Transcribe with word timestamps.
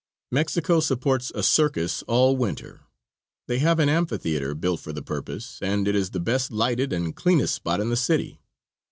Mexico 0.31 0.79
supports 0.79 1.31
a 1.35 1.43
circus 1.43 2.01
all 2.07 2.35
winter. 2.35 2.81
They 3.45 3.59
have 3.59 3.77
an 3.77 3.87
amphitheater 3.87 4.55
built 4.55 4.79
for 4.79 4.91
the 4.91 5.03
purpose, 5.03 5.59
and 5.61 5.87
it 5.87 5.95
is 5.95 6.09
the 6.09 6.19
best 6.19 6.49
lighted 6.51 6.91
and 6.91 7.15
cleanest 7.15 7.53
spot 7.53 7.79
in 7.79 7.91
the 7.91 7.95
city. 7.95 8.41